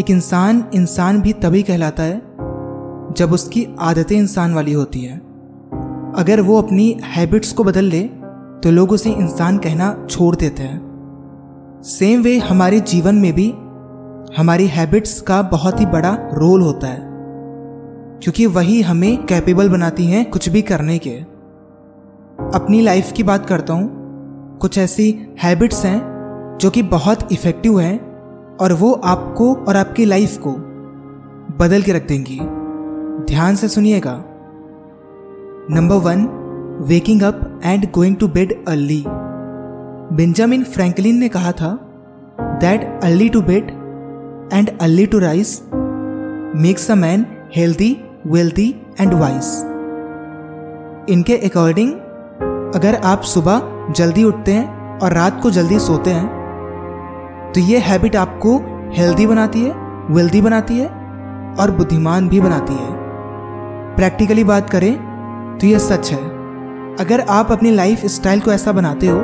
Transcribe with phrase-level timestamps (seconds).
[0.00, 2.20] एक इंसान इंसान भी तभी कहलाता है
[3.16, 5.18] जब उसकी आदतें इंसान वाली होती हैं।
[6.16, 8.02] अगर वो अपनी हैबिट्स को बदल ले
[8.62, 13.48] तो लोग उसे इंसान कहना छोड़ देते हैं। सेम वे हमारे जीवन में भी
[14.36, 17.00] हमारी हैबिट्स का बहुत ही बड़ा रोल होता है,
[18.22, 21.16] क्योंकि वही हमें कैपेबल बनाती हैं कुछ भी करने के।
[22.54, 25.10] अपनी लाइफ की बात करता हूँ, कुछ ऐसी
[25.42, 28.09] हैबिट्स हैं जो कि बहुत इफ़ेक्टिव हैं
[28.60, 30.50] और वो आपको और आपकी लाइफ को
[31.58, 32.40] बदल के रख देंगी।
[33.34, 34.24] ध्यान से सुनिएगा।
[35.70, 36.26] Number one
[36.88, 39.04] waking up and going to bed early
[40.12, 41.78] Benjamin Franklin ने कहा था
[42.40, 43.70] that early to bed
[44.52, 45.62] and early to rise
[46.56, 49.64] makes a man healthy wealthy and wise
[51.08, 51.92] इनके अकॉर्डिंग
[52.74, 53.62] अगर आप सुबह
[53.96, 56.39] जल्दी उठते हैं और रात को जल्दी सोते हैं
[57.54, 58.56] तो ये हैबिट आपको
[58.94, 59.72] हेल्दी बनाती है,
[60.10, 60.86] वेल्दी बनाती है
[61.56, 62.88] और बुद्धिमान भी बनाती है।
[63.96, 64.94] प्रैक्टिकली बात करें
[65.58, 66.22] तो ये सच है।
[66.96, 69.20] अगर आप अपनी लाइफ स्टाइल को ऐसा बनाते हो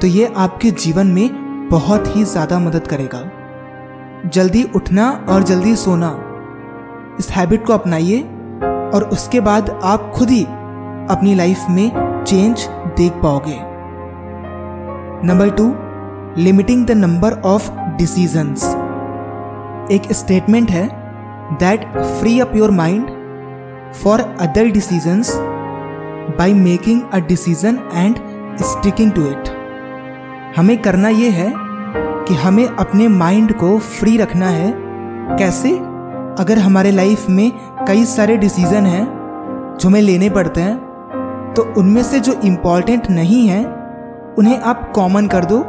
[0.00, 3.22] तो ये आपके जीवन में बहुत ही ज़्यादा मदद करेगा।
[4.26, 6.10] जल्दी उठना और जल्दी सोना,
[7.18, 8.20] इस हैबिट को अपनाइए
[8.94, 10.42] और उसके बाद आप खुद ही
[11.10, 12.66] अपनी लाइफ में चेंज
[12.96, 13.58] देख पाओगे।
[15.28, 15.72] Number two
[16.38, 18.64] limiting the number of decisions
[19.92, 20.86] एक स्टेटमेंट है
[21.58, 23.10] that free up your mind
[23.94, 25.30] for other decisions
[26.38, 28.16] by making a decision and
[28.62, 29.48] sticking to it
[30.56, 31.52] हमें करना यह है
[32.28, 34.72] कि हमें अपने माइंड को फ्री रखना है।
[35.38, 35.70] कैसे?
[36.38, 37.50] अगर हमारे लाइफ में
[37.88, 39.04] कई सारे डिसीज़न हैं
[39.80, 43.64] जो हमें लेने पड़ते हैं तो उनमें से जो इंपॉर्टेंट नहीं है,
[44.38, 45.64] उन्हें आप कॉमन कर दो।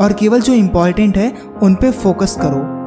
[0.00, 2.80] और केवल जो इंपॉर्टेंट है, उन पे फोकस करो।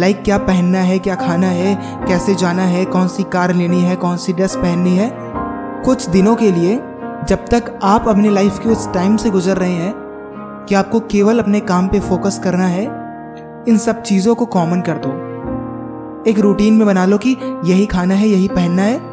[0.00, 1.74] लाइक like क्या पहनना है, क्या खाना है,
[2.08, 5.10] कैसे जाना है, कौन सी कार लेनी है, कौन सी ड्रेस पहननी है।
[5.84, 6.76] कुछ दिनों के लिए,
[7.28, 9.94] जब तक आप अपनी लाइफ के उस टाइम से गुजर रहे हैं,
[10.68, 12.84] कि आपको केवल अपने काम पे फोकस करना है,
[13.68, 15.10] इन सब चीज़ों को कॉमन कर दो।
[16.30, 19.10] एक रूटीन में बना लो कि यही खाना है, यही पहनना है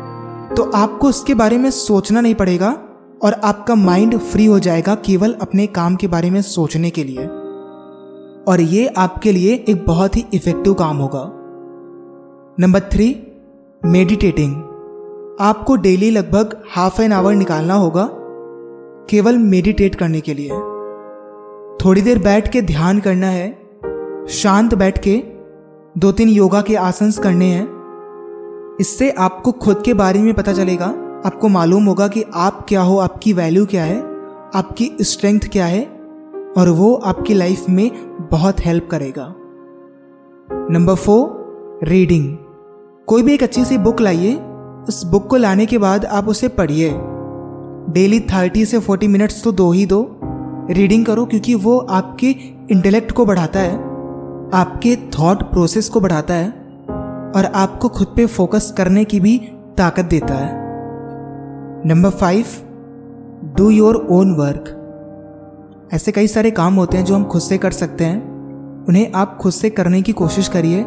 [0.56, 2.78] तो आपको उसके बारे में सोचना नहीं पड़ेगा।
[3.24, 7.26] और आपका माइंड फ्री हो जाएगा केवल अपने काम के बारे में सोचने के लिए।
[8.48, 11.32] और ये आपके लिए एक बहुत ही इफ़ेक्टिव काम होगा।
[12.60, 13.28] नंबर थ्री
[13.86, 14.56] मेडिटेटिंग
[15.42, 18.10] आपको डेली लगभग हाफ़ एन आवर निकालना होगा
[19.10, 20.50] केवल मेडिटेट करने के लिए।
[21.86, 23.50] थोड़ी देर बैठ के ध्यान करना है,
[24.30, 25.24] शांत बैठ के
[25.98, 27.68] दो तीन योगा के आसन करने हैं।
[28.80, 32.98] इससे आपको खुद के बारे में पता चलेगा आपको मालूम होगा कि आप क्या हो,
[32.98, 34.00] आपकी वैल्यू क्या है,
[34.56, 35.84] आपकी स्ट्रेंथ क्या है,
[36.58, 37.90] और वो आपकी लाइफ में
[38.32, 39.34] बहुत हेल्प करेगा।
[40.72, 42.38] नंबर फोर रीडिंग
[43.08, 44.36] कोई भी एक अच्छी सी बुक लाइए,
[44.90, 46.90] उस बुक को लाने के बाद आप उसे पढ़िए।
[47.94, 50.20] डेली थर्टी से फोर्टी मिनट्स तो दो ही दो।
[50.70, 52.30] रीडिंग करो क्योंकि वो आपके
[52.72, 53.76] इंटेलेक्ट को बढ़ाता है,
[54.54, 56.50] आपके थॉट प्रोसेस को बढ़ाता है,
[57.36, 59.38] और आपको खुद पे फोकस करने की भी
[59.78, 60.67] ताकत देता है।
[61.86, 62.46] Number five
[63.58, 64.74] do your own work
[65.94, 69.38] ऐसे कई सारे काम होते हैं जो हम खुद से कर सकते हैं। उन्हें आप
[69.38, 70.86] खुद से करने की कोशिश करिए।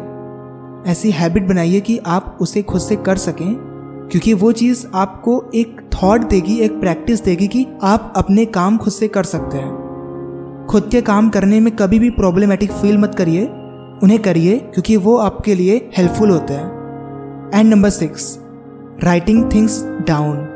[0.91, 3.55] ऐसी हैबिट बनाइए कि आप उसे खुद से कर सकें,
[4.11, 8.93] क्योंकि वो चीज़ आपको एक थॉट देगी, एक प्रैक्टिस देगी कि आप अपने काम खुद
[8.93, 13.45] से कर सकते हैं। खुद के काम करने में कभी भी प्रॉब्लमेटिक फील मत करिए।
[14.03, 18.39] उन्हें करिए, क्योंकि वो आपके लिए हेल्पफुल होते हैं। And number six
[19.03, 20.47] writing things down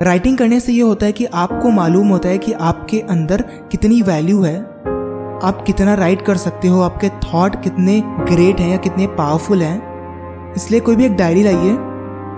[0.00, 3.42] writing करने से ये होता है कि आपको मालूम होता है कि आपके अंदर
[3.72, 4.56] कितनी वैल्यू है।
[5.44, 10.54] आप कितना राइट कर सकते हो, आपके थॉट कितने ग्रेट हैं या कितने पावरफुल हैं।
[10.56, 11.72] इसलिए कोई भी एक डायरी लाइए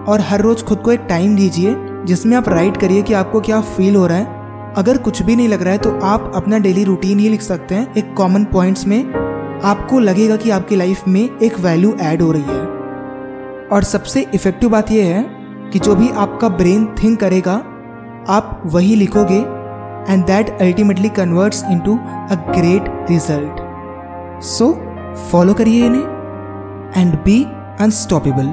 [0.08, 1.74] और हर रोज़ खुद को एक टाइम दीजिए
[2.06, 5.48] जिसमें आप राइट करिए कि आपको क्या फील हो रहा है। अगर कुछ भी नहीं
[5.48, 8.86] लग रहा है तो आप अपना डेली रूटीन ही लिख सकते हैं। एक कॉमन पॉइंट्स
[8.86, 9.12] में
[9.64, 12.62] आपको लगेगा कि आपकी लाइफ में एक वैल्यू ऐड हो रही है।
[13.68, 15.43] और सबसे इफ़ेक्टिव बात यह है
[15.74, 17.52] कि जो भी आपका ब्रेन थिंक करेगा,
[18.28, 19.38] आप वही लिखोगे
[20.12, 21.96] and that ultimately converts into
[22.30, 24.70] a great result so
[25.30, 27.42] follow करिए इन्हें एंड बी
[27.80, 28.46] अनस्टॉपेबल